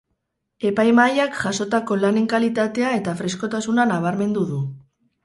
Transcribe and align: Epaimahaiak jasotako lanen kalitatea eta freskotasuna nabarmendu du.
Epaimahaiak 0.69 1.35
jasotako 1.41 1.97
lanen 2.05 2.25
kalitatea 2.31 2.89
eta 3.01 3.13
freskotasuna 3.21 3.87
nabarmendu 3.93 4.49
du. 4.55 4.65